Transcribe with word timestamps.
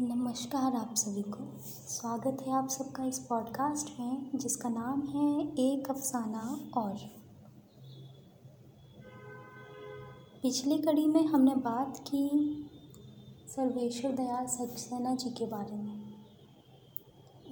नमस्कार 0.00 0.74
आप 0.74 0.94
सभी 0.94 1.22
को। 1.22 1.58
स्वागत 1.88 2.42
है 2.46 2.52
आप 2.52 2.68
सबका 2.68 3.04
इस 3.04 3.18
पॉडकास्ट 3.18 4.00
में, 4.00 4.30
जिसका 4.34 4.68
नाम 4.68 5.02
है 5.02 5.54
एक 5.54 5.90
अफसाना 5.90 6.58
और। 6.76 6.94
पिछली 10.42 10.78
कड़ी 10.78 11.06
में 11.06 11.26
हमने 11.26 11.54
बात 11.54 11.98
की 11.98 12.28
सर्वेश्वर 13.48 14.12
दयाल 14.12 14.46
सक्सेना 14.46 15.14
जी 15.14 15.30
के 15.30 15.46
बारे 15.46 15.76
में। 15.76 16.14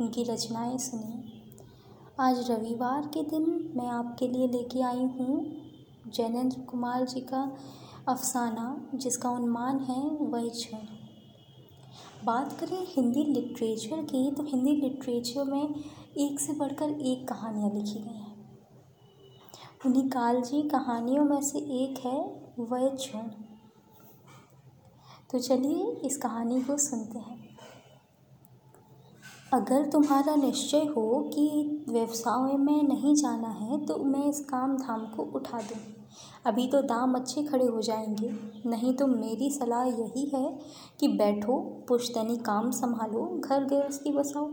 उनकी 0.01 0.25
रचनाएँ 0.25 0.79
सुनी। 0.79 1.43
आज 2.21 2.51
रविवार 2.51 3.03
के 3.07 3.23
दिन 3.23 3.73
मैं 3.77 3.89
आपके 3.89 4.29
लिए 4.29 4.49
लेके 4.49 4.81
आई 4.81 5.05
हूँ 5.05 5.63
जैनेन्द्र 6.09 6.61
कुमार 6.61 7.07
जी 7.07 7.21
का 7.21 7.57
अफसाना, 8.09 8.89
जिसका 8.95 9.31
उन्मान 9.31 9.79
है 9.79 10.11
वही 10.11 10.51
क्षण। 10.51 11.02
बात 12.25 12.53
करें 12.61 12.87
हिंदी 12.89 13.25
लिटरेचर 13.25 14.03
की 14.03 14.31
तो 14.31 14.43
हिंदी 14.43 14.73
लिटरेचर 14.73 15.45
में 15.45 15.75
एक 16.19 16.41
से 16.41 16.53
बढ़कर 16.53 16.91
एक 16.91 17.29
कहानियाँ 17.29 17.71
लिखी 17.71 17.99
गई 17.99 18.19
हैं। 18.19 18.33
उन्हीं 19.87 20.09
कालजी 20.09 20.63
कहानियों 20.63 21.25
में 21.25 21.43
से 21.43 21.59
एक 21.59 21.99
है 21.99 22.19
वह 22.59 22.89
क्षण। 22.89 23.31
तो 25.31 25.39
चलिए 25.39 25.87
इस 26.07 26.17
कहानी 26.17 26.61
को 26.63 26.77
सुनते 26.77 27.19
हैं। 27.19 27.41
अगर 29.53 29.91
तुम्हारा 29.91 30.35
निश्चय 30.35 30.85
हो 30.87 31.31
कि 31.35 31.85
व्यवसाय 31.89 32.57
में 32.57 32.83
नहीं 32.83 33.15
जाना 33.15 33.49
है 33.49 33.87
तो 33.87 33.97
मैं 34.05 34.25
इस 34.25 34.41
काम 34.41 34.77
धाम 34.77 35.07
को 35.07 35.23
उठा 35.23 35.59
दूँ। 35.63 36.02
अभी 36.47 36.69
तो 36.69 36.83
दाम 36.83 37.15
अच्छे 37.15 37.43
खड़े 37.43 37.67
हो 37.67 37.83
जाएँगे। 37.83 38.31
नहीं 38.67 38.95
तो 38.95 39.07
मेरी 39.07 39.51
सलाह 39.51 39.85
यही 39.85 40.31
है 40.35 40.59
कि 41.01 41.09
बैठो, 41.09 41.85
पुश्तैनी 41.89 42.37
काम 42.37 42.71
संभालो, 42.71 43.41
घर 43.41 43.65
गृहस्थी 43.65 44.13
बसाओ। 44.13 44.47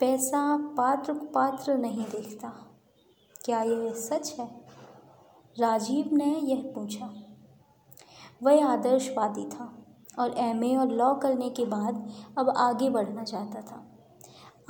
पैसा 0.00 0.56
पात्र 0.56 1.12
पात्र 1.12 1.76
नहीं 1.76 2.04
देखता। 2.04 2.52
क्या 3.44 3.62
यह 3.62 3.92
सच 3.92 4.36
है? 4.40 4.60
राजीव 5.58 6.10
ने 6.12 6.38
यह 6.38 6.72
पूछा। 6.74 7.10
वह 8.42 8.66
आदर्शवादी 8.66 9.44
था 9.44 9.86
और 10.18 10.38
एमए 10.38 10.76
और 10.76 10.88
लॉ 10.88 11.14
करने 11.14 11.50
के 11.50 11.64
बाद 11.64 12.10
अब 12.38 12.48
आगे 12.50 12.90
बढ़ना 12.90 13.24
चाहता 13.24 13.60
था। 13.60 13.86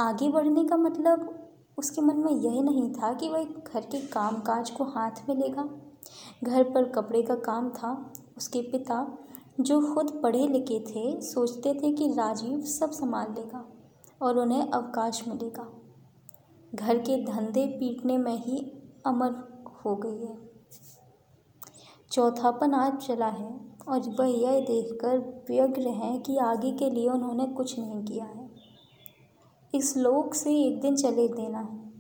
आगे 0.05 0.29
बढ़ने 0.29 0.65
का 0.65 0.77
मतलब 0.77 1.40
उसके 1.79 2.01
मन 2.01 2.17
में 2.17 2.33
यह 2.33 2.63
नहीं 2.63 2.93
था 2.93 3.13
कि 3.13 3.29
वह 3.29 3.45
घर 3.45 3.81
के 3.81 4.07
काम 4.07 4.37
काज 4.37 4.71
को 4.71 4.85
हाथ 4.85 5.11
में 5.29 5.37
लेगा। 5.37 5.69
घर 6.45 6.63
पर 6.63 6.85
कपड़े 6.85 7.23
का 7.23 7.35
काम 7.35 7.71
था। 7.71 8.13
उसके 8.37 8.61
पिता, 8.63 9.19
जो 9.61 9.95
खुद 9.95 10.21
पढ़े 10.23 10.47
लिखे 10.47 10.81
थे, 10.81 11.21
सोचते 11.21 11.75
थे 11.75 11.93
कि 11.93 12.13
राजीव 12.13 12.61
सब 12.61 12.91
संभाल 12.91 13.33
लेगा 13.33 13.65
और 14.23 14.39
उन्हें 14.39 14.71
अवकाश 14.71 15.29
मिलेगा। 15.29 15.73
घर 16.75 16.99
के 16.99 17.25
धंधे 17.25 17.67
पीटने 17.67 18.19
में 18.19 18.37
ही 18.37 18.59
अमर 19.07 19.31
हो 19.85 19.97
गई 19.97 20.25
है। 20.25 20.51
चौथापन 22.13 22.75
आज 22.75 22.97
चला 22.97 23.27
है 23.27 23.61
और 23.89 24.01
वह 24.19 24.27
यह 24.27 24.61
देखकर 24.61 25.19
व्यग्र 25.49 25.89
हैं 25.89 26.23
कि 26.23 26.37
आगे 26.37 26.73
के 26.73 26.91
लिए 26.91 27.09
उन्होंने 27.09 27.47
कुछ 27.47 27.79
नहीं 27.79 28.05
किया 28.05 28.25
है। 28.25 28.40
इस 29.75 29.97
लोक 29.97 30.35
से 30.35 30.63
एक 30.63 30.81
दिन 30.81 30.97
चले 30.97 31.29
देना 31.29 31.59
है। 31.59 31.91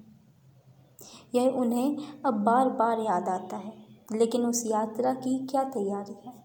यह 1.34 1.50
उन्हें 1.50 1.96
अब 2.26 2.34
बार 2.34 2.68
बार 2.68 2.98
याद 2.98 3.28
आता 3.28 3.56
है, 3.56 3.72
लेकिन 4.12 4.46
उस 4.46 4.66
यात्रा 4.66 5.14
की 5.14 5.46
क्या 5.46 5.64
तैयारी 5.64 6.28
है? 6.28 6.44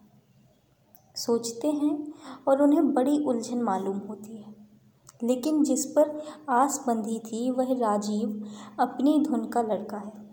सोचते 1.15 1.71
हैं 1.71 2.13
और 2.47 2.61
उन्हें 2.61 2.93
बड़ी 2.93 3.25
उलझन 3.25 3.61
मालूम 3.61 3.97
होती 3.97 4.37
है। 4.37 4.55
लेकिन 5.23 5.63
जिस 5.63 5.85
पर 5.85 6.21
आस 6.49 6.83
बंधी 6.87 7.19
थी, 7.19 7.51
वह 7.51 7.77
राजीव 7.77 8.45
अपनी 8.79 9.19
धुन 9.19 9.45
का 9.45 9.61
लड़का 9.61 9.97
है। 9.97 10.25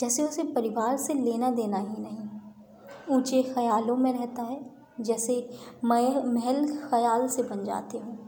जैसे 0.00 0.22
उसे 0.22 0.42
परिवार 0.42 0.96
से 0.96 1.14
लेना 1.14 1.50
देना 1.50 1.76
ही 1.76 1.96
नहीं। 1.98 2.28
ऊँचे 3.16 3.42
ख्यालों 3.42 3.96
में 3.96 4.12
रहता 4.12 4.42
है, 4.42 4.70
जैसे 5.00 5.50
मैं 5.84 6.24
महल 6.24 6.76
ख्याल 6.76 7.28
से 7.28 7.42
बन 7.42 7.64
जाते 7.64 7.98
हों। 7.98 8.25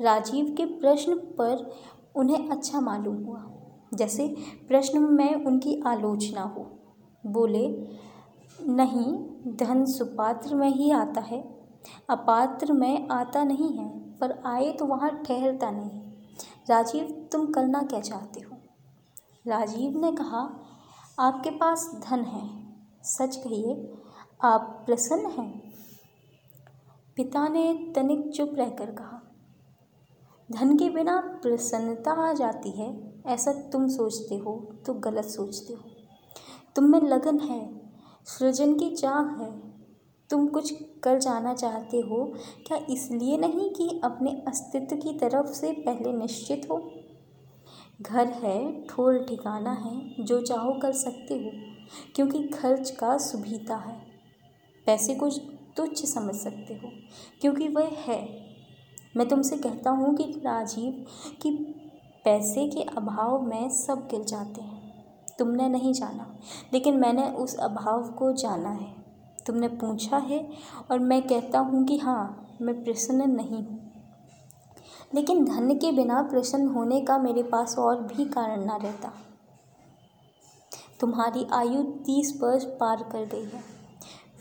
राजीव 0.00 0.54
के 0.56 0.64
प्रश्न 0.64 1.16
पर 1.16 1.72
उन्हें 2.16 2.48
अच्छा 2.48 2.80
मालूम 2.80 3.24
हुआ। 3.24 3.50
जैसे, 3.94 4.36
प्रश्न 4.68 4.98
में 4.98 5.44
उनकी 5.44 5.82
आलोचना 5.86 6.42
हो। 6.42 6.70
बोले, 7.26 7.88
नहीं, 8.68 9.18
धन 9.56 9.84
सुपात्र 9.84 10.54
में 10.54 10.68
ही 10.68 10.90
आता 10.90 11.20
है। 11.20 11.66
अपात्र 12.10 12.72
में 12.72 13.08
आता 13.08 13.44
नहीं 13.44 13.78
है, 13.78 14.18
पर 14.18 14.42
आए 14.46 14.72
तो 14.72 14.84
वहाँ 14.84 15.22
ठहरता 15.22 15.70
नहीं। 15.70 16.00
राजीव, 16.70 17.28
तुम 17.32 17.46
करना 17.46 17.82
क्या 17.82 18.00
चाहते 18.00 18.40
हो? 18.40 18.56
राजीव 19.46 20.00
ने 20.00 20.12
कहा, 20.12 20.60
आपके 21.18 21.50
पास 21.50 22.00
धन 22.10 22.20
है। 22.20 22.50
सच 23.02 23.36
कहिए, 23.36 23.92
आप 24.44 24.82
प्रसन्न 24.86 25.26
हैं? 25.26 25.72
पिता 27.16 27.48
ने 27.48 27.92
तनिक 27.94 28.30
चुप 28.30 28.50
रहकर 28.54 28.86
कहा 28.86 29.21
धन 30.50 30.76
के 30.76 30.90
बिना 30.90 31.16
प्रसन्नता 31.42 32.30
आ 32.30 32.32
जाती 32.32 32.70
है, 32.70 33.14
ऐसा 33.26 33.52
तुम 33.52 33.88
सोचते 33.88 34.36
हो 34.36 34.74
तो 34.86 34.94
गलत 34.94 35.24
सोचते 35.24 35.72
हो। 35.72 35.80
तुम 36.76 36.84
में 36.84 37.00
लगन 37.00 37.38
है, 37.38 37.80
सृजन 38.24 38.74
की 38.74 38.96
चाह 38.96 39.20
है। 39.20 39.72
तुम 40.30 40.46
कुछ 40.46 40.72
कर 41.02 41.18
जाना 41.18 41.54
चाहते 41.54 41.96
हो, 41.96 42.32
क्या 42.66 42.78
इसलिए 42.90 43.36
नहीं 43.38 43.70
कि 43.70 44.00
अपने 44.04 44.30
अस्तित्व 44.48 44.96
की 44.96 45.18
तरफ़ 45.18 45.46
से 45.46 45.72
पहले 45.72 46.12
निश्चित 46.12 46.68
हो? 46.70 46.90
घर 48.02 48.26
है, 48.26 48.86
ठोल 48.86 49.24
ठिकाना 49.24 49.72
है, 49.72 50.24
जो 50.24 50.40
चाहो 50.40 50.72
कर 50.72 50.92
सकते 50.92 51.34
हो, 51.34 51.50
क्योंकि 52.14 52.42
खर्च 52.48 52.90
का 52.90 53.18
सुभीता 53.18 53.76
है। 53.76 54.00
पैसे 54.86 55.14
को 55.14 55.28
तुच्छ 55.76 56.04
समझ 56.04 56.34
सकते 56.34 56.74
हो, 56.74 56.90
क्योंकि 57.40 57.68
वह 57.68 57.88
है। 57.88 58.41
मैं 59.16 59.28
तुमसे 59.28 59.56
कहता 59.56 59.90
हूँ 59.90 60.14
कि 60.16 60.24
राजीव, 60.24 61.04
कि 61.42 61.50
पैसे 62.24 62.68
के 62.68 62.82
अभाव 62.82 63.42
में 63.42 63.70
सब 63.70 64.08
गिर 64.10 64.24
जाते 64.24 64.60
हैं। 64.60 64.82
तुमने 65.38 65.68
नहीं 65.68 65.92
जाना, 65.92 66.38
लेकिन 66.72 66.96
मैंने 66.96 67.28
उस 67.28 67.56
अभाव 67.56 68.10
को 68.10 68.32
जाना 68.32 68.70
है। 68.70 68.94
तुमने 69.46 69.68
पूछा 69.68 70.16
है 70.16 70.48
और 70.90 70.98
मैं 70.98 71.22
कहता 71.22 71.58
हूँ 71.58 71.84
कि 71.84 71.98
हाँ 71.98 72.56
मैं 72.62 72.84
प्रसन्न 72.84 73.30
नहीं 73.30 73.64
हूँ। 73.64 73.80
लेकिन 75.14 75.44
धन 75.44 75.74
के 75.74 75.92
बिना 75.92 76.22
प्रसन्न 76.22 76.68
होने 76.68 77.00
का 77.00 77.18
मेरे 77.18 77.42
पास 77.42 77.78
और 77.78 78.02
भी 78.02 78.24
कारण 78.24 78.64
ना 78.64 78.76
रहता। 78.76 79.12
तुम्हारी 81.00 81.46
आयु 81.52 81.82
तीस 81.82 82.38
वर्ष 82.42 82.64
पार 82.64 83.02
कर 83.02 83.24
गई 83.24 83.44
है। 83.44 83.62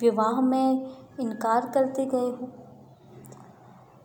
विवाह 0.01 0.41
में 0.41 0.91
इनकार 1.19 1.71
करते 1.73 2.05
गए 2.05 2.29
हो। 2.31 2.49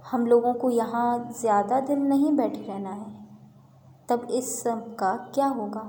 हम 0.07 0.27
लोगों 0.27 0.53
को 0.55 0.71
यहाँ 0.71 1.33
ज़्यादा 1.41 1.81
दिन 1.81 2.03
नहीं 2.03 2.33
बैठे 2.33 2.63
रहना 2.63 2.91
है। 2.91 3.15
तब 4.09 4.27
इस 4.31 4.63
सब 4.63 4.95
का 4.97 5.15
क्या 5.35 5.47
होगा? 5.47 5.81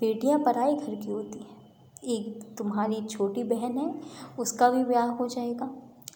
बेटियाँ 0.00 0.38
पराए 0.38 0.74
घर 0.74 0.94
की 0.94 1.10
होती 1.12 1.38
हैं। 1.38 1.58
एक 2.06 2.56
तुम्हारी 2.58 3.00
छोटी 3.06 3.42
बहन 3.44 3.78
है, 3.78 3.94
उसका 4.38 4.70
भी 4.70 4.84
ब्याह 4.84 5.10
हो 5.10 5.26
जाएगा। 5.28 5.70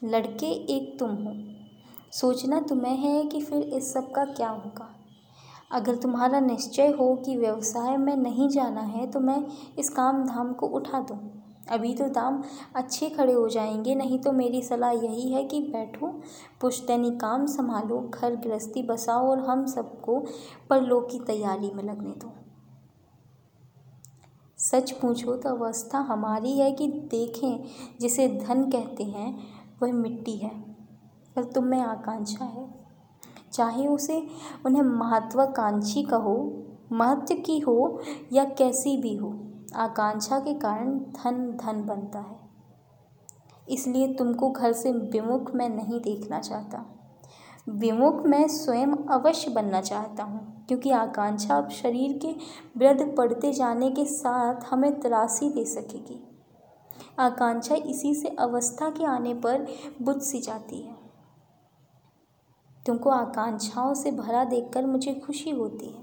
लड़के 0.04 0.46
एक 0.76 0.96
तुम 0.98 1.14
हो। 1.16 1.34
सोचना 2.12 2.60
तुम्हें 2.60 2.96
है 2.96 3.24
कि 3.24 3.40
फिर 3.40 3.62
इस 3.62 3.92
सब 3.92 4.10
का 4.12 4.24
क्या 4.24 4.48
होगा? 4.48 4.88
अगर 5.72 5.96
तुम्हारा 5.96 6.40
निश्चय 6.40 6.88
हो 6.88 7.14
कि 7.16 7.36
व्यवसाय 7.36 7.96
में 7.96 8.16
नहीं 8.16 8.48
जाना 8.48 8.80
है 8.80 9.10
तो 9.10 9.20
मैं 9.20 9.42
इस 9.78 9.88
काम 9.90 10.24
धाम 10.24 10.52
को 10.52 10.66
उठा 10.68 11.00
दूँ। 11.00 11.18
अभी 11.70 11.94
तो 11.94 12.08
दाम 12.08 12.42
अच्छे 12.74 13.10
खड़े 13.10 13.32
हो 13.32 13.48
जाएँगे। 13.48 13.94
नहीं 13.94 14.18
तो 14.18 14.32
मेरी 14.32 14.62
सलाह 14.62 14.90
यही 14.90 15.32
है 15.32 15.44
कि 15.44 15.60
बैठो, 15.60 16.20
पुश्तैनी 16.60 17.10
काम 17.10 17.46
संभालो, 17.46 18.10
घर 18.14 18.36
गृहस्थी 18.36 18.82
बसाओ 18.82 19.30
और 19.30 19.38
हम 19.38 19.66
सबको 19.66 20.24
परलोक 20.70 21.08
की 21.10 21.20
तैयारी 21.20 21.70
में 21.70 21.84
लगने 21.84 22.10
दो। 22.10 22.32
सच 24.58 24.90
पूछो 24.90 25.36
तो 25.36 25.48
अवस्था 25.48 25.98
हमारी 25.98 26.58
है 26.58 26.72
कि 26.72 26.88
देखें, 26.88 27.64
जिसे 28.00 28.28
धन 28.28 28.70
कहते 28.70 29.04
हैं, 29.04 29.42
वह 29.82 29.92
मिट्टी 29.92 30.36
है। 30.36 30.76
पर 31.36 31.44
तुम 31.44 31.64
में 31.64 31.80
आकांक्षा 31.80 32.44
है। 32.44 32.84
चाहे 33.52 33.86
उसे 33.86 34.26
उन्हें 34.66 34.82
महत्वाकांक्षी 34.82 36.02
कहो, 36.02 36.62
महत्व 36.92 37.34
की 37.34 37.58
हो 37.58 38.00
या 38.32 38.44
कैसी 38.44 38.96
भी 38.96 39.16
हो 39.16 39.40
आकांक्षा 39.74 40.38
के 40.38 40.54
कारण 40.54 40.98
धन 41.14 41.50
धन 41.56 41.84
बनता 41.86 42.18
है। 42.18 42.38
इसलिए 43.68 44.12
तुमको 44.14 44.50
घर 44.50 44.72
से 44.72 44.92
विमुख 44.92 45.54
मैं 45.54 45.68
नहीं 45.68 46.00
देखना 46.00 46.40
चाहता। 46.40 46.84
विमुख 47.70 48.26
मैं 48.26 48.46
स्वयं 48.48 48.92
अवश्य 49.10 49.50
बनना 49.50 49.80
चाहता 49.80 50.22
हूँ, 50.22 50.66
क्योंकि 50.68 50.90
आकांक्षा 50.90 51.56
अब 51.56 51.68
शरीर 51.70 52.18
के 52.18 52.34
वृद्ध 52.76 53.14
पड़ते 53.16 53.52
जाने 53.52 53.90
के 53.90 54.04
साथ 54.04 54.64
हमें 54.64 55.00
त्रासी 55.00 55.50
दे 55.50 55.64
सकेगी। 55.64 56.20
आकांक्षा 57.18 57.74
इसी 57.74 58.14
से 58.14 58.28
अवस्था 58.28 58.90
के 58.90 59.04
आने 59.04 59.34
पर 59.34 59.66
बुझ 60.02 60.16
सी 60.22 60.40
जाती 60.40 60.80
है। 60.82 60.96
तुमको 62.86 63.10
आकांक्षाओं 63.10 63.94
से 63.94 64.10
भरा 64.10 64.44
देखकर 64.44 64.86
मुझे 64.86 65.14
खुशी 65.14 65.50
होती 65.50 65.86
है। 65.86 66.02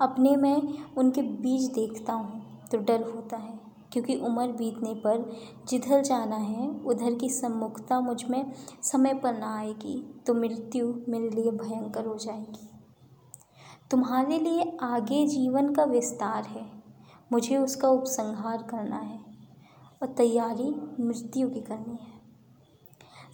अपने 0.00 0.36
में 0.36 0.84
उनके 0.96 1.22
बीज 1.22 1.70
देखता 1.72 2.12
हूँ। 2.12 2.49
तो 2.70 2.78
डर 2.78 3.02
होता 3.04 3.36
है, 3.36 3.58
क्योंकि 3.92 4.14
उम्र 4.16 4.46
बीतने 4.48 4.94
पर 4.96 5.24
जिधर 5.68 6.02
जाना 6.02 6.36
है, 6.36 6.68
उधर 6.68 7.14
की 7.14 7.28
सम्मुखता 7.30 8.00
मुझमें 8.00 8.52
समय 8.82 9.14
पर 9.14 9.38
ना 9.38 9.54
आएगी 9.56 10.02
तो 10.26 10.34
मृत्यु 10.34 10.94
मेरे 11.08 11.30
लिए 11.30 11.50
भयंकर 11.52 12.06
हो 12.06 12.16
जाएगी। 12.16 12.68
तुम्हारे 13.90 14.38
लिए 14.38 14.70
आगे 14.82 15.26
जीवन 15.26 15.72
का 15.74 15.84
विस्तार 15.86 16.44
है, 16.44 16.64
मुझे 17.32 17.56
उसका 17.56 17.88
उपसंहार 17.90 18.62
करना 18.62 18.98
है, 18.98 19.18
और 20.02 20.08
तैयारी 20.08 20.70
मृत्यु 21.00 21.48
की 21.48 21.60
करनी 21.62 21.96
है। 21.96 22.18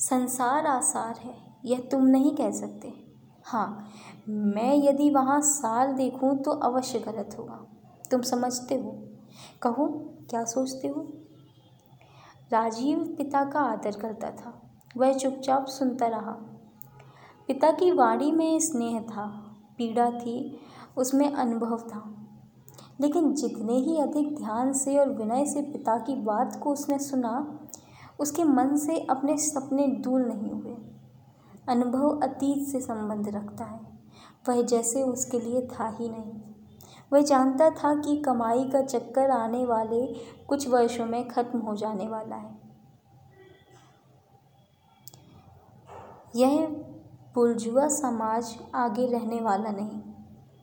संसार 0.00 0.66
आसार 0.66 1.18
है, 1.18 1.34
यह 1.64 1.88
तुम 1.90 2.06
नहीं 2.06 2.34
कह 2.36 2.50
सकते। 2.52 2.92
हाँ 3.44 3.92
मैं 4.28 4.74
यदि 4.78 5.10
वहाँ 5.10 5.40
साल 5.42 5.92
देखूँ 5.94 6.36
तो 6.38 6.50
अवश्य 6.62 6.98
गलत 7.00 7.36
होगा, 7.38 7.64
तुम 8.10 8.22
समझते 8.22 8.74
हो। 8.76 9.02
कहो, 9.62 9.86
क्या 10.30 10.44
सोचते 10.44 10.88
हो? 10.88 11.08
राजीव 12.50 13.14
पिता 13.18 13.44
का 13.44 13.60
आदर 13.60 13.90
करता 13.90 14.30
था। 14.30 14.62
वह 14.96 15.12
चुपचाप 15.12 15.66
सुनता 15.66 16.06
रहा। 16.06 16.32
पिता 17.46 17.70
की 17.70 17.90
वाणी 17.90 18.32
में 18.32 18.60
स्नेह 18.60 19.00
था, 19.00 19.56
पीड़ा 19.78 20.10
थी, 20.10 20.58
उसमें 20.96 21.32
अनुभव 21.32 21.78
था। 21.78 22.14
लेकिन 23.00 23.34
जितने 23.34 23.72
ही 23.72 24.00
अधिक 24.00 24.36
ध्यान 24.36 24.72
से 24.72 24.98
और 24.98 25.08
विनय 25.08 25.46
से 25.46 25.62
पिता 25.62 25.98
की 25.98 26.14
बात 26.14 26.60
को 26.62 26.72
उसने 26.72 26.98
सुना, 26.98 27.60
उसके 28.20 28.44
मन 28.44 28.76
से 28.76 29.00
अपने 29.00 29.38
सपने 29.38 29.86
दूर 29.86 30.20
नहीं 30.20 30.50
हुए। 30.50 30.76
अनुभव 31.68 32.20
अतीत 32.22 32.68
से 32.68 32.80
संबंध 32.80 33.28
रखता 33.28 33.64
है। 33.64 33.80
वह 34.48 34.62
जैसे 34.62 35.02
उसके 35.02 35.40
लिए 35.40 35.66
था 35.66 35.88
ही 35.88 36.08
नहीं। 36.08 36.45
वह 37.12 37.22
जानता 37.22 37.70
था 37.70 37.94
कि 37.94 38.16
कमाई 38.16 38.64
का 38.64 38.80
चक्कर 38.82 39.30
आने 39.30 39.64
वाले 39.64 40.06
कुछ 40.48 40.68
वर्षों 40.68 41.06
में 41.06 41.28
खत्म 41.28 41.58
हो 41.58 41.74
जाने 41.76 42.08
वाला 42.08 42.36
है। 42.36 42.54
यह 46.36 46.66
बुर्जुआ 47.34 47.86
समाज 47.88 48.56
आगे 48.74 49.06
रहने 49.06 49.40
वाला 49.40 49.70
नहीं, 49.70 50.00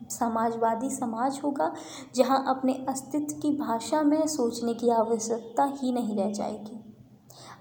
समाजवादी 0.10 0.90
समाज 0.90 1.40
होगा, 1.44 1.74
जहाँ 2.16 2.44
अपने 2.48 2.74
अस्तित्व 2.90 3.40
की 3.42 3.52
भाषा 3.58 4.02
में 4.02 4.26
सोचने 4.28 4.74
की 4.74 4.90
आवश्यकता 4.90 5.64
ही 5.74 5.92
नहीं 5.92 6.18
रह 6.18 6.32
जाएगी। 6.32 6.80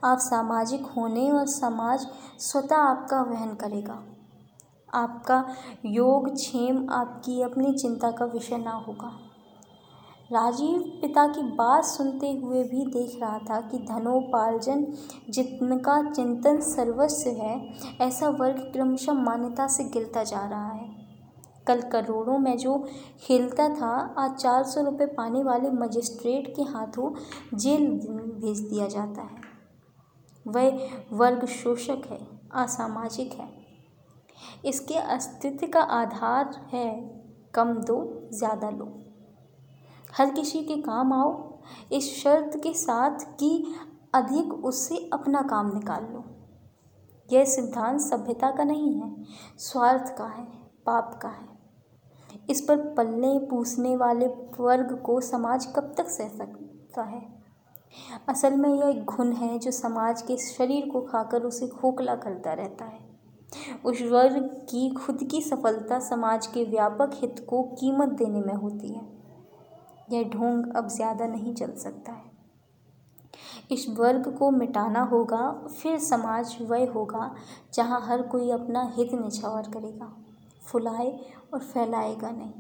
आप 0.05 0.19
सामाजिक 0.19 0.87
होने 0.87 1.31
और 1.31 1.47
समाज 1.47 2.07
स्वतः 2.41 2.77
आपका 2.77 3.23
वहन 3.23 3.55
करेगा। 3.55 4.03
आपका 4.95 5.45
योग 5.87 6.35
क्षेम 6.35 6.91
आपकी 6.91 7.43
अपनी 7.43 7.73
चिंता 7.73 8.11
का 8.11 8.25
विषय 8.25 8.57
ना 8.57 8.71
होगा। 8.71 9.13
राजीव 10.33 10.81
पिता 11.03 11.27
की 11.27 11.43
बात 11.43 11.85
सुनते 11.85 12.33
हुए 12.33 12.63
भी 12.65 12.85
देख 12.87 13.21
रहा 13.23 13.39
था 13.39 13.61
कि 13.61 13.79
धनोपार्जन 13.79 14.87
जिनका 15.31 16.13
चिंतन 16.13 16.61
सर्वस्व 16.61 17.31
है, 17.31 17.75
ऐसा 18.01 18.29
वर्ग 18.29 18.59
क्रमशः 18.73 19.13
मान्यता 19.13 19.67
से 19.67 19.85
गिरता 19.85 20.25
जा 20.25 20.49
रहा 20.49 20.69
है। 20.69 20.91
कल 21.67 21.81
करोड़ों 21.81 22.39
में 22.39 22.59
जो 22.59 22.89
खेलता 23.23 23.69
था, 23.69 24.15
आज 24.19 24.35
चार 24.35 24.65
सौ 24.65 24.83
रुपये 24.83 25.07
पाने 25.07 25.43
वाले 25.43 25.71
मजिस्ट्रेट 25.71 26.53
के 26.57 26.63
हाथों 26.63 27.15
जेल 27.59 27.91
भेज 28.41 28.61
दिया 28.61 28.87
जाता 28.87 29.23
है। 29.23 29.41
वह 30.49 30.89
वर्ग 31.13 31.47
शोषक 31.47 32.03
है, 32.11 32.27
असामाजिक 32.55 33.33
है। 33.33 33.62
इसके 34.65 34.95
अस्तित्व 34.95 35.67
का 35.67 35.81
आधार 35.81 36.69
है 36.73 36.91
कम 37.55 37.75
दो, 37.75 38.29
ज़्यादा 38.33 38.71
लो। 38.71 38.87
हर 40.19 40.31
किसी 40.31 40.63
के 40.63 40.77
काम 40.77 41.13
आओ, 41.13 41.59
इस 41.93 42.15
शर्त 42.17 42.57
के 42.57 42.73
साथ 42.75 43.25
कि 43.39 43.75
अधिक 44.15 44.53
उससे 44.55 44.97
अपना 45.13 45.43
काम 45.43 45.75
निकाल 45.75 46.03
लो। 46.05 46.25
यह 47.29 47.45
सिद्धांत 47.45 48.01
सभ्यता 48.01 48.51
का 48.51 48.65
नहीं 48.65 48.95
है, 48.95 49.25
स्वार्थ 49.59 50.15
का 50.19 50.27
है, 50.27 50.45
पाप 50.87 51.19
का 51.23 51.29
है। 51.29 51.51
इस 52.51 52.61
पर 52.61 52.77
पलने 52.95 53.39
पूछने 53.51 53.97
वाले 53.97 54.27
वर्ग 54.61 55.01
को 55.03 55.21
समाज 55.21 55.67
कब 55.67 55.95
तक 55.99 56.09
सह 56.09 56.29
सकता 56.29 57.03
है? 57.03 57.23
असल 58.29 58.57
में 58.57 58.69
यह 58.71 58.89
एक 58.89 59.05
घुन 59.05 59.33
है 59.33 59.59
जो 59.59 59.71
समाज 59.71 60.23
के 60.23 60.37
शरीर 60.37 60.89
को 60.91 61.01
खाकर 61.01 61.43
उसे 61.43 61.67
खोखला 61.69 62.15
करता 62.15 62.53
रहता 62.53 62.85
है। 62.85 63.12
उस 63.85 64.03
वर्ग 64.03 64.43
की 64.71 64.89
खुद 64.91 65.19
की 65.31 65.41
सफलता 65.43 65.99
समाज 66.01 66.47
के 66.47 66.65
व्यापक 66.65 67.11
हित 67.15 67.45
को 67.49 67.63
कीमत 67.73 68.09
देने 68.19 68.41
में 68.41 68.55
होती 68.55 68.89
है। 68.89 69.07
यह 70.11 70.29
ढोंग 70.31 70.73
अब 70.77 70.89
ज़्यादा 70.89 71.27
नहीं 71.27 71.55
चल 71.55 71.73
सकता 71.77 72.13
है। 72.13 72.31
इस 73.71 73.87
वर्ग 73.91 74.29
को 74.39 74.51
मिटाना 74.51 75.03
होगा, 75.03 75.51
फिर 75.73 75.99
समाज 75.99 76.57
वह 76.63 76.91
होगा 76.93 77.35
जहाँ 77.75 78.01
हर 78.01 78.23
कोई 78.23 78.51
अपना 78.51 78.83
हित 78.97 79.13
निछावर 79.15 79.71
करेगा, 79.71 80.13
फुलाए 80.63 81.11
और 81.55 81.61
फैलाएगा 81.61 82.31
नहीं। 82.31 82.53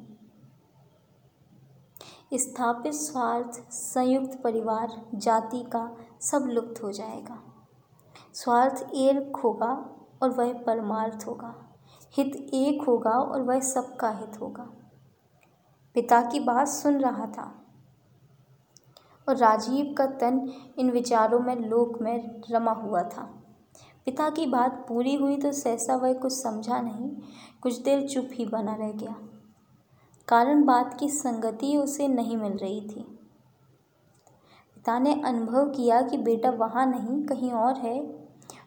स्थापित 2.34 2.92
स्वार्थ, 2.92 3.60
संयुक्त 3.70 4.40
परिवार, 4.42 4.88
जाति 5.16 5.62
का 5.72 5.96
सब 6.20 6.46
लुप्त 6.48 6.82
हो 6.82 6.92
जाएगा। 6.92 7.38
स्वार्थ 8.34 8.82
एक 8.94 9.36
होगा 9.36 9.72
और 10.22 10.30
वह 10.30 10.52
परमार्थ 10.52 11.24
होगा। 11.26 11.76
हित 12.16 12.36
एक 12.54 12.82
होगा 12.82 13.10
और 13.10 13.42
वह 13.42 13.60
सबका 13.60 14.10
हित 14.10 14.40
होगा। 14.40 14.70
पिता 15.94 16.22
की 16.22 16.40
बात 16.40 16.68
सुन 16.68 16.98
रहा 17.00 17.26
था। 17.26 17.58
और 19.28 19.36
राजीव 19.36 19.94
का 19.98 20.06
तन 20.06 20.52
इन 20.78 20.90
विचारों 20.90 21.40
में, 21.40 21.56
लोक 21.56 22.02
में 22.02 22.40
रमा 22.50 22.72
हुआ 22.72 23.02
था। 23.02 23.38
पिता 24.04 24.30
की 24.30 24.46
बात 24.46 24.86
पूरी 24.88 25.14
हुई 25.14 25.36
तो 25.36 25.52
सहसा 25.52 25.96
वह 25.96 26.14
कुछ 26.14 26.32
समझा 26.32 26.80
नहीं, 26.80 27.10
कुछ 27.62 27.82
देर 27.82 28.08
चुप 28.08 28.28
ही 28.32 28.46
बना 28.46 28.74
रह 28.74 28.92
गया। 28.92 29.16
कारण 30.28 30.64
बात 30.64 30.98
की 31.00 31.08
संगति 31.08 31.76
उसे 31.76 32.08
नहीं 32.08 32.36
मिल 32.36 32.52
रही 32.52 32.80
थी। 32.80 33.18
पिता 34.74 34.98
ने 34.98 35.22
अनुभव 35.24 35.70
किया 35.70 36.02
कि 36.02 36.16
बेटा 36.16 36.50
वहाँ 36.50 36.86
नहीं, 36.86 37.22
कहीं 37.22 37.52
और 37.52 37.76
है। 37.76 38.22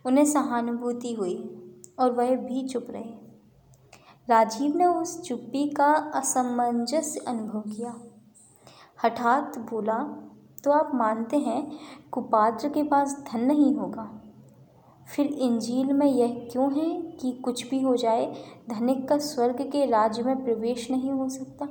उन्हें 0.06 0.26
सहानुभूति 0.26 1.14
हुई 1.14 1.62
और 2.00 2.12
वह 2.12 2.36
भी 2.36 2.68
चुप 2.68 2.88
रहे। 2.90 3.26
राजीव 4.30 4.78
ने 4.78 4.86
उस 4.86 5.22
चुप्पी 5.22 5.70
का 5.70 5.94
असमंजस 5.94 7.18
अनुभव 7.28 7.62
किया। 7.62 7.96
हठात 9.04 9.58
बोला 9.60 9.98
तो 10.64 10.72
आप 10.72 10.92
मानते 10.96 11.38
हैं 11.38 11.72
कुपात्र 12.12 12.70
के 12.70 12.84
पास 12.84 13.26
धन 13.34 13.40
नहीं 13.40 13.76
होगा? 13.76 14.22
फिर 15.16 15.26
इंजील 15.26 15.94
में 15.94 16.08
यह 16.08 16.50
क्यों 16.52 16.74
है 16.74 17.02
कि 17.02 17.32
कुछ 17.32 17.70
भी 17.70 17.82
हो 17.82 17.96
जाए, 17.96 18.36
धनिक 18.70 19.10
का 19.10 19.18
स्वर्ग 19.18 19.62
के 19.62 19.86
राज्य 19.86 20.24
में 20.24 20.46
प्रवेश 20.46 20.92
नहीं 20.92 21.12
हो 21.12 21.30
सकता? 21.30 21.68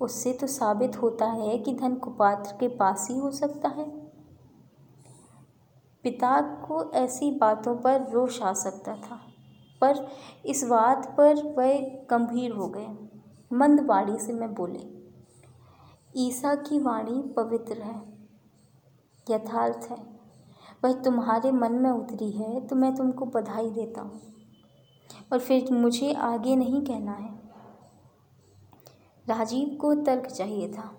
उससे 0.00 0.32
तो 0.32 0.46
साबित 0.46 1.02
होता 1.02 1.26
है 1.26 1.58
कि 1.58 1.74
धन 1.74 1.94
कुपात्र 1.94 2.52
के 2.60 2.68
पास 2.68 3.08
ही 3.10 3.18
हो 3.18 3.30
सकता 3.30 3.68
है। 3.68 4.05
पिता 6.06 6.40
को 6.62 6.82
ऐसी 6.94 7.30
बातों 7.38 7.74
पर 7.76 8.10
रोष 8.10 8.40
आ 8.42 8.52
सकता 8.54 8.94
था, 8.98 9.20
पर 9.82 10.06
इस 10.46 10.62
बात 10.64 11.06
पर 11.16 11.42
वह 11.54 11.78
गंभीर 12.10 12.52
हो 12.52 12.68
गए। 12.68 12.86
मंद 13.50 13.80
वाणी 13.86 14.18
से 14.18 14.32
मैं 14.32 14.52
बोले, 14.54 14.82
ईसा 16.18 16.54
की 16.60 16.78
वाणी 16.80 17.22
पवित्र 17.36 17.80
है, 17.80 17.96
यथार्थ 19.26 19.90
है। 19.90 19.96
वह 20.84 20.92
तुम्हारे 21.02 21.50
मन 21.52 21.72
में 21.74 21.90
उतरी 21.90 22.30
है 22.32 22.66
तो 22.66 22.76
मैं 22.76 22.94
तुमको 22.94 23.26
बधाई 23.30 23.70
देता 23.70 24.00
हूँ, 24.00 24.20
और 25.32 25.38
फिर 25.38 25.72
मुझे 25.72 26.12
आगे 26.14 26.56
नहीं 26.56 26.84
कहना 26.84 27.12
है। 27.12 27.34
राजीव 29.26 29.76
को 29.80 29.94
तर्क 30.04 30.26
चाहिए 30.26 30.72
था। 30.72 30.90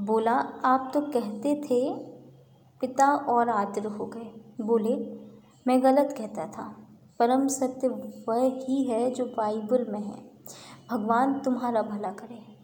बोला, 0.00 0.32
आप 0.64 0.90
तो 0.94 1.00
कहते 1.02 1.54
थे 1.64 1.82
पिता 2.80 3.06
और 3.14 3.48
आतर 3.48 3.86
हो 3.86 4.06
गए। 4.06 4.54
बोले, 4.60 5.20
मैं 5.66 5.82
गलत 5.82 6.14
कहता 6.18 6.46
था। 6.46 6.76
परम 7.18 7.48
सत्य 7.48 7.88
वह 8.28 8.42
ही 8.44 8.84
है 8.84 9.10
जो 9.10 9.24
बाइबल 9.24 9.86
में 9.90 10.00
है। 10.00 10.30
भगवान 10.92 11.40
तुम्हारा 11.40 11.82
भला 11.82 12.10
करे। 12.10 12.58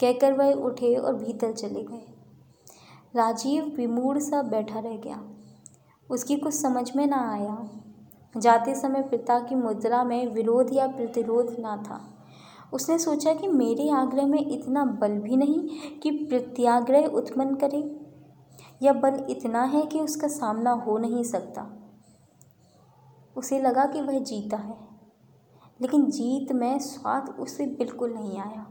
कहकर 0.00 0.32
वह 0.32 0.52
उठे 0.52 0.94
और 0.94 1.14
भीतर 1.14 1.52
चले 1.52 1.82
गए। 1.82 2.06
राजीव 3.16 3.64
विमूढ़ 3.64 4.18
सा 4.18 4.42
बैठा 4.42 4.78
रह 4.78 4.96
गया। 4.96 5.22
उसकी 6.10 6.36
कुछ 6.36 6.54
समझ 6.54 6.96
में 6.96 7.06
ना 7.06 7.32
आया। 7.32 7.68
जाते 8.36 8.74
समय 8.74 9.02
पिता 9.02 9.38
की 9.38 9.54
मुद्रा 9.54 10.04
में 10.04 10.26
विरोध 10.26 10.70
या 10.72 10.86
प्रतिरोध 10.86 11.56
ना 11.58 11.76
था। 11.76 12.12
उसने 12.72 12.98
सोचा 12.98 13.34
कि 13.34 13.48
मेरे 13.48 13.90
आग्रह 13.90 14.26
में 14.26 14.50
इतना 14.50 14.84
बल 14.84 15.18
भी 15.18 15.36
नहीं 15.36 15.68
कि 15.98 16.10
प्रत्याग्रह 16.10 17.06
उत्पन्न 17.06 17.54
करे। 17.54 18.05
या 18.82 18.92
बल 18.92 19.26
इतना 19.30 19.62
है 19.62 19.82
कि 19.82 20.00
उसका 20.00 20.28
सामना 20.28 20.70
हो 20.70 20.98
नहीं 20.98 21.22
सकता। 21.24 21.66
उसे 23.36 23.60
लगा 23.60 23.84
कि 23.84 24.00
वह 24.00 24.18
जीता 24.18 24.56
है, 24.56 24.78
लेकिन 25.80 26.06
जीत 26.06 26.52
में 26.52 26.78
स्वाद 26.78 27.28
उसे 27.38 27.66
बिल्कुल 27.66 28.14
नहीं 28.14 28.38
आया। 28.38 28.66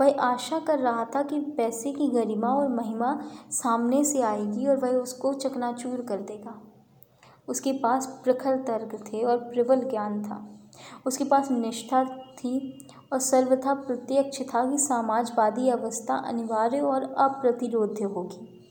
वह 0.00 0.20
आशा 0.20 0.58
कर 0.58 0.78
रहा 0.78 1.04
था 1.04 1.22
कि 1.22 1.40
पैसे 1.40 1.92
की 1.92 2.08
गरिमा 2.08 2.48
और 2.48 2.68
महिमा 2.68 3.18
सामने 3.50 4.04
से 4.04 4.22
आएगी 4.22 4.66
और 4.66 4.76
वह 4.76 4.90
उसको 4.90 5.32
चकनाचूर 5.34 6.02
कर 6.02 6.20
देगा। 6.20 6.60
उसके 7.48 7.72
पास 7.72 8.06
प्रखर 8.24 8.56
तर्क 8.56 8.98
थे 9.06 9.22
और 9.22 9.38
प्रबल 9.38 9.80
ज्ञान 9.80 10.22
था। 10.22 10.46
उसके 11.06 11.24
पास 11.24 11.50
निष्ठा 11.50 12.04
थी 12.04 12.88
और 13.12 13.18
सर्वथा 13.18 13.74
प्रत्यक्ष 13.74 14.42
था 14.42 14.70
कि 14.70 14.78
समाजवादी 14.78 15.68
अवस्था 15.68 16.14
अनिवार्य 16.14 16.80
और 16.80 17.02
अप्रतिरोध्य 17.02 18.04
होगी। 18.04 18.65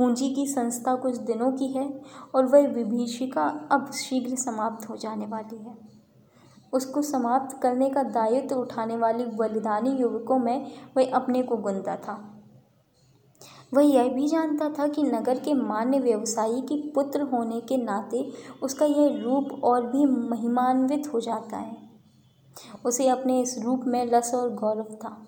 पूंजी 0.00 0.30
की 0.30 0.46
संस्था 0.46 0.94
कुछ 0.94 1.16
दिनों 1.16 1.52
की 1.52 1.66
है 1.66 2.00
और 2.34 2.46
वह 2.46 2.68
विभीषिका 2.68 3.68
अब 3.70 3.92
शीघ्र 3.92 4.36
समाप्त 4.36 4.88
हो 4.88 4.96
जाने 4.96 5.26
वाली 5.26 5.56
है। 5.56 5.74
उसको 6.72 7.02
समाप्त 7.02 7.62
करने 7.62 7.90
का 7.90 8.02
दायित्व 8.02 8.56
उठाने 8.56 8.96
वाले 8.96 9.26
बलिदानी 9.26 9.90
युवकों 9.90 10.38
में 10.38 10.72
वह 10.96 11.12
अपने 11.14 11.42
को 11.42 11.56
गुनता 11.56 11.96
था। 11.96 12.42
वह 13.74 13.82
यह 13.82 14.08
भी 14.08 14.28
जानता 14.28 14.68
था 14.68 14.88
कि 14.88 15.02
नगर 15.02 15.38
के 15.38 15.54
मान्य 15.54 15.98
व्यवसायी 15.98 16.60
के 16.60 16.90
पुत्र 16.90 17.22
होने 17.22 17.60
के 17.60 17.76
नाते 17.76 18.32
उसका 18.62 18.86
यह 18.86 19.20
रूप 19.22 19.64
और 19.64 19.86
भी 19.86 20.04
महिमान्वित 20.06 21.14
हो 21.14 21.20
जाता 21.20 21.56
है। 21.56 21.76
उसे 22.84 23.08
अपने 23.08 23.40
इस 23.40 23.58
रूप 23.58 23.80
में 23.86 24.06
रस 24.06 24.34
और 24.34 24.54
गौरव 24.54 24.94
था। 24.94 25.26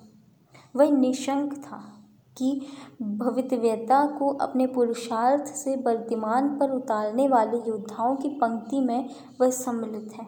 वह 0.76 0.90
निशंक 0.90 1.54
था। 1.54 2.01
कि 2.38 2.66
भवितव्यता 3.02 4.06
को 4.18 4.28
अपने 4.28 4.66
पुरुषार्थ 4.66 5.44
से 5.44 5.76
वर्तमान 5.76 6.48
पर 6.58 6.70
उतारने 6.70 7.28
वाले 7.28 7.56
योद्धाओं 7.68 8.16
की 8.16 8.28
पंक्ति 8.28 8.80
में 8.80 9.10
वह 9.40 9.50
सम्मिलित 9.50 10.12
है। 10.12 10.26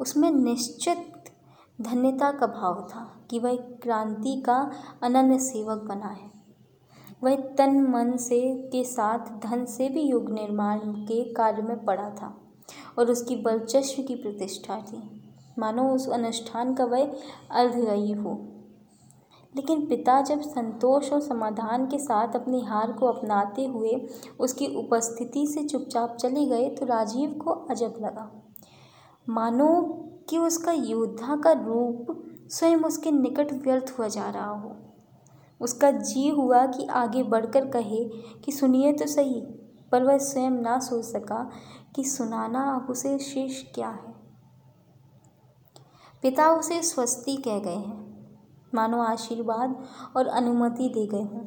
उसमें 0.00 0.30
निश्चित 0.30 1.12
धन्यता 1.80 2.30
का 2.30 2.46
भाव 2.46 2.88
था 2.94 3.26
कि 3.30 3.38
वह 3.38 3.56
क्रांति 3.56 4.42
का 4.46 4.70
अनन्य 5.02 5.38
सेवक 5.38 5.82
बना 5.82 6.08
है। 6.08 6.30
वह 7.24 7.36
तन 7.36 7.86
मन 7.90 8.16
से 8.16 8.70
के 8.72 8.84
साथ 8.84 9.18
धन 9.18 9.64
से 9.64 9.88
भी 9.88 10.00
युग 10.00 10.30
निर्माण 10.30 10.78
के 10.78 11.32
कार्य 11.32 11.62
में 11.62 11.84
पड़ा 11.84 12.10
था 12.10 12.40
और 12.98 13.10
उसकी 13.10 13.36
बलचस्व 13.36 14.02
की 14.02 14.14
प्रतिष्ठा 14.14 14.80
थी। 14.80 15.24
मानो 15.58 15.88
उस 15.88 16.08
अनुष्ठान 16.08 16.74
का 16.74 16.84
वह 16.84 17.12
अर्धगयी 17.50 18.12
हो। 18.12 18.48
लेकिन 19.54 19.86
पिता 19.86 20.20
जब 20.22 20.40
संतोष 20.40 21.12
और 21.12 21.20
समाधान 21.20 21.86
के 21.86 21.98
साथ 21.98 22.34
अपनी 22.34 22.60
हार 22.60 22.92
को 22.92 23.06
अपनाते 23.06 23.66
हुए 23.66 23.92
उसकी 24.40 24.66
उपस्थिति 24.76 25.46
से 25.46 25.64
चुपचाप 25.64 26.16
चले 26.16 26.44
गए 26.46 26.68
तो 26.70 26.86
राजीव 26.86 27.32
को 27.34 27.50
अजब 27.50 27.94
लगा। 28.00 28.30
मानो 29.28 29.70
कि 30.28 30.38
उसका 30.38 30.72
योद्धा 30.72 31.36
का 31.36 31.52
रूप 31.52 32.06
स्वयं 32.50 32.76
उसके 32.76 33.10
निकट 33.10 33.52
व्यर्थ 33.52 33.94
हुआ 33.98 34.08
जा 34.08 34.28
रहा 34.30 34.50
हो। 34.50 34.76
उसका 35.60 35.90
जी 35.90 36.28
हुआ 36.28 36.64
कि 36.66 36.86
आगे 36.86 37.22
बढ़कर 37.22 37.68
कहे 37.68 38.04
कि 38.44 38.52
सुनिए 38.52 38.92
तो 38.92 39.06
सही, 39.06 39.40
पर 39.92 40.02
वह 40.02 40.18
स्वयं 40.18 40.50
ना 40.50 40.78
सोच 40.78 41.04
सका 41.04 41.50
कि 41.96 42.04
सुनाना 42.04 42.62
अब 42.74 42.90
उसे 42.90 43.18
शेष 43.18 43.62
क्या 43.74 43.88
है। 43.88 44.14
पिता 46.22 46.50
उसे 46.50 46.82
स्वस्ति 46.82 47.36
कह 47.36 47.58
गए 47.58 47.76
हैं। 47.76 48.07
मानो 48.74 49.00
आशीर्वाद 49.00 49.84
और 50.16 50.26
अनुमति 50.26 50.88
दे 50.88 51.06
गए 51.06 51.22
हों। 51.22 51.40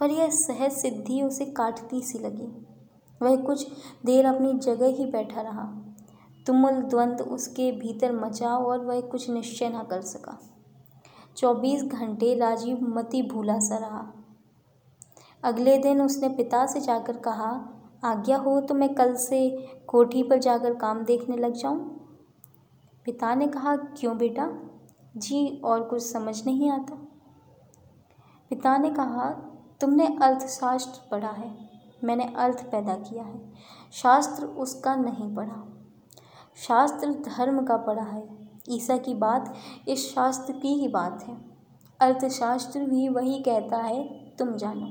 पर 0.00 0.10
यह 0.10 0.28
सहज 0.30 0.72
सिद्धि 0.72 1.22
उसे 1.22 1.44
काटती 1.44 2.00
सी 2.02 2.18
लगी। 2.18 2.66
वह 3.22 3.36
कुछ 3.36 3.66
देर 4.04 4.26
अपनी 4.26 4.52
जगह 4.52 4.86
ही 4.86 5.06
बैठा 5.06 5.40
रहा। 5.40 5.72
तुमुल 6.46 6.72
द्वंद्व 6.72 7.24
उसके 7.24 7.72
भीतर 7.72 8.12
मचा 8.12 8.56
और 8.56 8.84
वह 8.84 9.00
कुछ 9.00 9.30
निश्चय 9.30 9.68
न 9.68 9.82
कर 9.82 10.00
सका। 10.00 10.38
चौबीस 11.36 11.84
घंटे 11.84 12.34
राजीव 12.34 12.78
मती 12.80 13.22
भूला 13.22 13.58
सा 13.58 13.76
रहा। 13.76 14.12
अगले 15.42 15.78
दिन 15.78 16.02
उसने 16.02 16.28
पिता 16.28 16.66
से 16.66 16.80
जाकर 16.80 17.16
कहा, 17.16 17.68
आज्ञा 18.04 18.36
हो 18.36 18.60
तो 18.60 18.74
मैं 18.74 18.94
कल 18.94 19.14
से 19.14 19.66
कोठी 19.86 20.22
पर 20.22 20.38
जाकर 20.38 20.74
काम 20.74 21.04
देखने 21.04 21.36
लग 21.36 21.52
जाऊँ? 21.52 21.78
पिता 23.04 23.34
ने 23.34 23.46
कहा, 23.48 23.76
क्यों 23.76 24.18
बेटा? 24.18 24.67
जी 25.18 25.60
और 25.64 25.82
कुछ 25.82 26.02
समझ 26.02 26.44
नहीं 26.46 26.70
आता। 26.70 26.94
पिता 28.50 28.76
ने 28.76 28.90
कहा, 28.90 29.30
तुमने 29.80 30.06
अर्थशास्त्र 30.22 31.08
पढ़ा 31.10 31.30
है, 31.30 31.50
मैंने 32.04 32.24
अर्थ 32.36 32.62
पैदा 32.64 32.94
किया 32.94 33.22
है, 33.24 33.40
शास्त्र 33.92 34.46
उसका 34.46 34.94
नहीं 34.96 35.34
पढ़ा। 35.34 35.62
शास्त्र 36.56 37.10
धर्म 37.26 37.64
का 37.64 37.76
पढ़ा 37.76 38.04
है, 38.04 38.26
ईसा 38.70 38.96
की 38.96 39.14
बात 39.14 39.54
इस 39.88 40.08
शास्त्र 40.14 40.52
की 40.52 40.74
ही 40.74 40.88
बात 40.88 41.24
है। 41.24 41.36
अर्थशास्त्र 42.00 42.80
भी 42.80 43.08
वही 43.08 43.38
कहता 43.38 43.76
है, 43.76 44.02
तुम 44.36 44.54
जानो। 44.56 44.88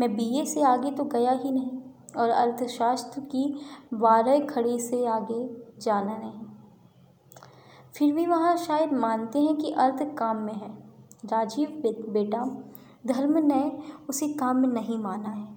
मैं 0.00 0.14
बीए 0.16 0.44
से 0.44 0.62
आगे 0.62 0.90
तो 0.90 1.04
गया 1.04 1.32
ही 1.34 1.50
नहीं, 1.50 1.80
और 2.16 2.28
अर्थशास्त्र 2.28 3.20
की 3.20 3.44
बारह 3.94 4.46
खड़ी 4.46 4.78
से 4.80 5.04
आगे 5.06 5.44
जाना 5.80 6.16
नहीं। 6.16 6.41
फिर 7.96 8.14
भी 8.14 8.26
वहाँ 8.26 8.56
शायद 8.56 8.92
मानते 8.92 9.40
हैं 9.40 9.56
कि 9.56 9.70
अर्थ 9.70 10.16
काम 10.16 10.36
में 10.36 10.54
है। 10.54 10.74
राजीव 11.24 11.82
बेटा, 12.12 12.62
धर्म 13.06 13.38
ने 13.38 13.78
उसे 14.08 14.28
काम 14.28 14.56
में 14.56 14.68
नहीं 14.68 14.98
माना 14.98 15.28
है। 15.28 15.48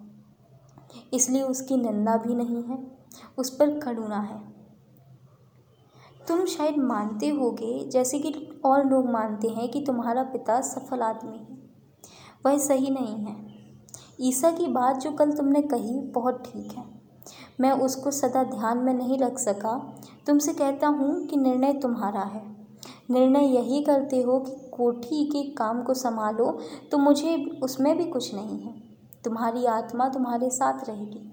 इसलिए 1.14 1.42
उसकी 1.42 1.78
निंदा 1.78 2.18
भी 2.18 2.36
नहीं 2.36 2.64
है, 2.64 2.98
उस 3.38 3.50
पर 3.50 3.80
करुणा 3.80 4.20
है। 4.20 4.56
तुम 6.28 6.46
शायद 6.46 6.78
मानते 6.78 7.30
होगे, 7.30 7.90
जैसे 7.90 8.20
कि 8.20 8.62
और 8.66 8.86
लोग 8.86 9.10
मानते 9.10 9.48
हैं 9.48 9.72
कि 9.72 9.82
तुम्हारा 9.82 10.24
पिता 10.24 10.62
सफल 10.62 11.02
आदमी 11.02 11.38
है। 11.38 11.56
वह 12.46 12.58
सही 12.58 12.90
नहीं 12.90 13.26
है। 13.26 13.46
ईसा 14.22 14.52
की 14.52 14.68
बात 14.68 14.98
जो 14.98 15.12
कल 15.12 15.32
तुमने 15.32 15.62
कही, 15.62 16.00
बहुत 16.00 16.44
ठीक 16.46 16.72
है। 16.72 16.95
मैं 17.60 17.72
उसको 17.72 18.12
सदा 18.12 18.44
ध्यान 18.46 18.78
में 18.78 18.94
नहीं 18.94 19.18
रख 19.20 19.38
सका। 19.40 19.78
तुमसे 20.28 20.54
कहता 20.54 20.88
हूँ 20.88 21.26
कि 21.28 21.38
निर्णय 21.38 21.74
तुम्हारा 21.74 22.24
है। 22.24 22.44
निर्णय 23.12 23.46
यही 23.48 23.82
करते 23.84 24.22
हो 24.22 24.40
कि 24.40 24.52
कोठी 24.74 25.24
के 25.26 25.44
काम 25.54 25.84
को 25.84 25.94
संभालो 25.94 26.52
तो 26.92 26.98
मुझे 26.98 27.36
उसमें 27.64 27.96
भी 27.98 28.06
कुछ 28.06 28.34
नहीं 28.36 28.60
है। 28.60 28.74
तुम्हारी 29.24 29.66
आत्मा 29.66 30.08
तुम्हारे 30.10 30.50
साथ 30.50 30.88
रहेगी। 30.90 31.32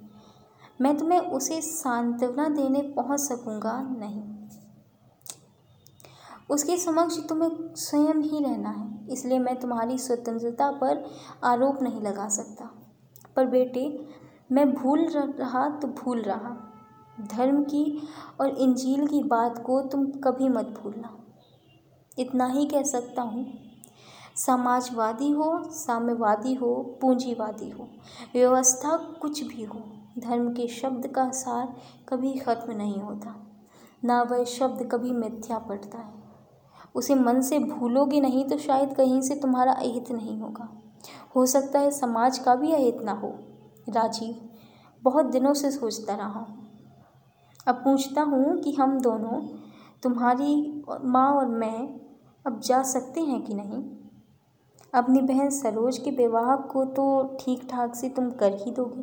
मैं 0.81 0.97
तुम्हें 0.99 1.21
उसे 1.21 1.61
सांत्वना 1.61 2.49
देने 2.49 2.81
पहुँच 2.97 3.21
सकूँगा 3.21 3.81
नहीं। 3.91 4.23
उसके 6.51 6.77
समक्ष 6.77 7.19
तुम्हें 7.29 7.51
स्वयं 7.77 8.23
ही 8.23 8.45
रहना 8.45 8.71
है, 8.71 8.89
इसलिए 9.11 9.39
मैं 9.39 9.55
तुम्हारी 9.61 9.99
स्वतंत्रता 9.99 10.71
पर 10.73 11.05
आरोप 11.45 11.83
नहीं 11.83 12.01
लगा 12.01 12.29
सकता। 12.29 12.71
पर 13.37 13.47
बेटे 13.47 13.85
मैं 14.53 14.73
भूल 14.73 15.07
रहा 15.09 15.69
तो 15.69 15.89
भूल 15.89 16.23
रहा। 16.23 16.57
धर्म 17.21 17.63
की 17.63 18.09
और 18.41 18.49
इंजील 18.49 19.07
की 19.07 19.23
बात 19.23 19.63
को 19.67 19.81
तुम 19.83 20.07
कभी 20.25 20.49
मत 20.49 20.75
भूलना। 20.83 21.17
इतना 22.19 22.47
ही 22.47 22.65
कह 22.67 22.83
सकता 22.83 23.23
हूँ। 23.23 23.47
समाजवादी 24.37 25.31
हो, 25.31 25.63
साम्यवादी 25.65 26.55
हो, 26.55 26.99
पूंजीवादी 27.01 27.71
हो, 27.71 27.89
व्यवस्था 28.35 28.97
कुछ 29.23 29.43
भी 29.43 29.65
हो, 29.65 29.81
धर्म 30.19 30.49
के 30.49 30.67
शब्द 30.69 31.07
का 31.07 31.31
सार 31.31 31.75
कभी 32.09 32.33
खत्म 32.33 32.73
नहीं 32.73 33.01
होता। 33.01 33.35
ना 34.05 34.23
वह 34.23 34.45
शब्द 34.45 34.89
कभी 34.93 35.11
मिथ्या 35.11 35.59
पड़ता 35.59 35.99
है। 35.99 36.23
उसे 36.95 37.15
मन 37.15 37.41
से 37.41 37.59
भूलोगे 37.59 38.21
नहीं 38.21 38.45
तो 38.45 38.59
शायद 38.59 38.93
कहीं 38.95 39.21
से 39.23 39.35
तुम्हारा 39.35 39.73
अहित 39.73 40.11
नहीं 40.11 40.41
होगा। 40.41 40.69
हो 41.37 41.47
सकता 41.47 41.79
है 41.79 41.91
समाज 41.91 42.39
का 42.39 42.55
भी 42.55 42.73
अहित 42.73 42.99
ना 43.03 43.13
हो। 43.13 43.35
राजीव 43.89 44.49
बहुत 45.03 45.27
दिनों 45.27 45.55
से 45.55 45.71
सोचता 45.71 46.15
रहा। 46.15 46.47
अब 47.69 47.75
पूछता 47.75 48.23
हूँ 48.23 48.61
कि 48.61 48.73
हम 48.73 49.01
दोनों, 49.01 49.41
तुम्हारी 50.03 50.83
माँ 51.05 51.33
और 51.35 51.47
मैं, 51.47 52.01
अब 52.47 52.61
जा 52.61 52.83
सकते 52.83 53.21
हैं 53.21 53.43
कि 53.43 53.55
नहीं? 53.55 53.83
अपनी 54.95 55.21
बहन 55.21 55.51
सरोज 55.51 55.99
के 55.99 56.11
विवाह 56.11 56.57
को 56.57 56.85
तो 56.85 57.37
ठीक 57.41 57.69
ठाक 57.71 57.95
से 57.95 58.09
तुम 58.09 58.31
कर 58.31 58.55
ही 58.55 58.71
दोगे। 58.71 59.03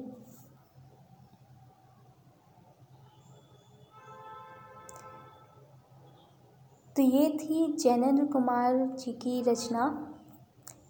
तो 6.95 7.01
ये 7.01 7.29
थी 7.29 7.74
जैनेन्द्र 7.74 8.25
कुमार 8.25 8.75
जी 8.75 9.12
की 9.12 9.41
रचना 9.41 9.86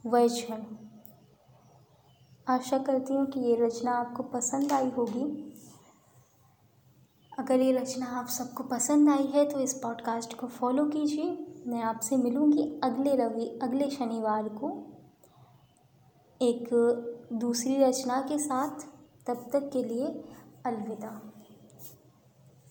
वैक्षण 0.06 0.64
आशा 2.50 2.78
करती 2.78 3.14
हूँ 3.14 3.26
कि 3.26 3.40
ये 3.40 3.56
रचना 3.56 3.92
आपको 3.92 4.24
पसंद 4.24 4.72
आई 4.74 4.90
होगी। 4.90 5.26
अगर 7.40 7.60
ये 7.60 7.72
रचना 7.72 8.06
आप 8.06 8.28
सबको 8.28 8.64
पसंद 8.64 9.10
आई 9.10 9.26
है 9.26 9.46
तो 9.50 9.60
इस 9.60 9.74
पॉडकास्ट 9.74 10.34
को 10.34 10.48
फॉलो 10.48 10.86
कीजिए। 10.86 11.64
मैं 11.68 11.82
आपसे 11.82 12.18
मिलूँगी 12.18 12.64
अगले 12.84 13.16
रवि, 13.16 13.46
अगले 13.64 13.90
शनिवार 13.90 14.50
को 14.50 14.72
एक 16.42 16.70
दूसरी 17.34 17.76
रचना 17.78 18.22
के 18.22 18.38
साथ। 18.40 18.86
तब 19.28 19.50
तक 19.54 19.70
के 19.74 19.84
लिए 19.84 20.08
अलविदा। 20.66 21.10